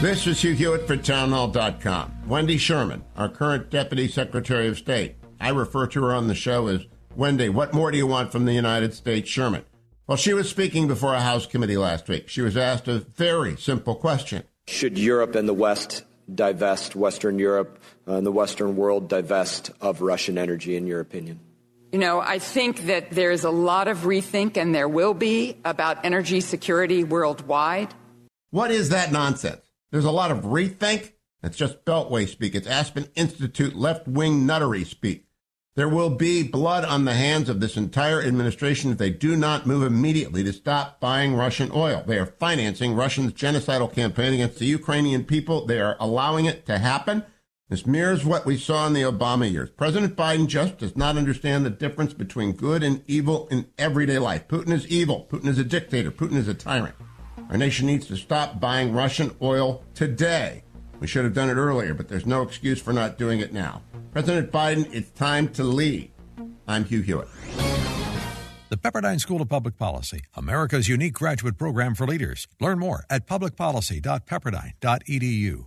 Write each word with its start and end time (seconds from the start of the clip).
This 0.00 0.26
is 0.26 0.42
Hugh 0.42 0.52
Hewitt 0.52 0.86
for 0.86 0.96
townhall.com. 0.96 2.28
Wendy 2.28 2.58
Sherman, 2.58 3.04
our 3.16 3.28
current 3.28 3.70
Deputy 3.70 4.06
Secretary 4.06 4.68
of 4.68 4.76
State. 4.76 5.16
I 5.40 5.48
refer 5.48 5.86
to 5.86 6.02
her 6.02 6.12
on 6.12 6.28
the 6.28 6.34
show 6.34 6.66
as 6.66 6.84
Wendy, 7.16 7.48
what 7.48 7.72
more 7.72 7.90
do 7.90 7.96
you 7.96 8.06
want 8.06 8.30
from 8.30 8.44
the 8.44 8.52
United 8.52 8.92
States, 8.92 9.30
Sherman? 9.30 9.64
Well, 10.06 10.18
she 10.18 10.34
was 10.34 10.50
speaking 10.50 10.88
before 10.88 11.14
a 11.14 11.20
House 11.20 11.46
committee 11.46 11.78
last 11.78 12.08
week. 12.08 12.28
She 12.28 12.42
was 12.42 12.56
asked 12.56 12.88
a 12.88 12.98
very 12.98 13.56
simple 13.56 13.94
question. 13.94 14.42
Should 14.66 14.98
Europe 14.98 15.36
and 15.36 15.48
the 15.48 15.54
West 15.54 16.04
divest, 16.34 16.94
Western 16.94 17.38
Europe 17.38 17.78
uh, 18.06 18.14
and 18.14 18.26
the 18.26 18.32
Western 18.32 18.76
world 18.76 19.08
divest 19.08 19.70
of 19.80 20.02
Russian 20.02 20.36
energy, 20.36 20.76
in 20.76 20.86
your 20.86 21.00
opinion? 21.00 21.40
You 21.92 22.00
know, 22.00 22.20
I 22.20 22.40
think 22.40 22.86
that 22.86 23.12
there's 23.12 23.44
a 23.44 23.50
lot 23.50 23.88
of 23.88 23.98
rethink, 23.98 24.58
and 24.58 24.74
there 24.74 24.88
will 24.88 25.14
be, 25.14 25.56
about 25.64 26.04
energy 26.04 26.40
security 26.40 27.04
worldwide. 27.04 27.94
What 28.50 28.70
is 28.70 28.90
that 28.90 29.12
nonsense? 29.12 29.63
There's 29.94 30.04
a 30.04 30.10
lot 30.10 30.32
of 30.32 30.38
rethink. 30.38 31.12
It's 31.44 31.56
just 31.56 31.84
Beltway 31.84 32.26
speak. 32.26 32.56
It's 32.56 32.66
Aspen 32.66 33.06
Institute 33.14 33.76
left 33.76 34.08
wing 34.08 34.44
nuttery 34.44 34.84
speak. 34.84 35.28
There 35.76 35.88
will 35.88 36.10
be 36.10 36.42
blood 36.42 36.84
on 36.84 37.04
the 37.04 37.14
hands 37.14 37.48
of 37.48 37.60
this 37.60 37.76
entire 37.76 38.20
administration 38.20 38.90
if 38.90 38.98
they 38.98 39.10
do 39.10 39.36
not 39.36 39.68
move 39.68 39.84
immediately 39.84 40.42
to 40.42 40.52
stop 40.52 40.98
buying 40.98 41.36
Russian 41.36 41.70
oil. 41.72 42.02
They 42.04 42.18
are 42.18 42.26
financing 42.26 42.96
Russia's 42.96 43.32
genocidal 43.34 43.92
campaign 43.92 44.34
against 44.34 44.58
the 44.58 44.66
Ukrainian 44.66 45.22
people. 45.22 45.64
They 45.64 45.80
are 45.80 45.96
allowing 46.00 46.46
it 46.46 46.66
to 46.66 46.78
happen. 46.78 47.24
This 47.68 47.86
mirrors 47.86 48.24
what 48.24 48.44
we 48.44 48.56
saw 48.56 48.88
in 48.88 48.94
the 48.94 49.02
Obama 49.02 49.48
years. 49.48 49.70
President 49.70 50.16
Biden 50.16 50.48
just 50.48 50.78
does 50.78 50.96
not 50.96 51.16
understand 51.16 51.64
the 51.64 51.70
difference 51.70 52.14
between 52.14 52.50
good 52.50 52.82
and 52.82 53.04
evil 53.06 53.46
in 53.52 53.68
everyday 53.78 54.18
life. 54.18 54.48
Putin 54.48 54.72
is 54.72 54.88
evil. 54.88 55.28
Putin 55.30 55.46
is 55.46 55.58
a 55.60 55.64
dictator. 55.64 56.10
Putin 56.10 56.34
is 56.34 56.48
a 56.48 56.54
tyrant. 56.54 56.96
Our 57.50 57.56
nation 57.56 57.86
needs 57.86 58.06
to 58.08 58.16
stop 58.16 58.60
buying 58.60 58.92
Russian 58.92 59.34
oil 59.42 59.82
today. 59.94 60.64
We 61.00 61.06
should 61.06 61.24
have 61.24 61.34
done 61.34 61.50
it 61.50 61.54
earlier, 61.54 61.94
but 61.94 62.08
there's 62.08 62.26
no 62.26 62.42
excuse 62.42 62.80
for 62.80 62.92
not 62.92 63.18
doing 63.18 63.40
it 63.40 63.52
now. 63.52 63.82
President 64.12 64.52
Biden, 64.52 64.88
it's 64.94 65.10
time 65.10 65.48
to 65.50 65.64
lead. 65.64 66.12
I'm 66.66 66.84
Hugh 66.84 67.02
Hewitt. 67.02 67.28
The 68.70 68.76
Pepperdine 68.76 69.20
School 69.20 69.42
of 69.42 69.48
Public 69.48 69.76
Policy, 69.76 70.22
America's 70.34 70.88
unique 70.88 71.14
graduate 71.14 71.58
program 71.58 71.94
for 71.94 72.06
leaders. 72.06 72.46
Learn 72.60 72.78
more 72.78 73.04
at 73.10 73.26
publicpolicy.pepperdine.edu. 73.26 75.66